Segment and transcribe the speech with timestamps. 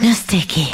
[0.00, 0.72] ヌステキ。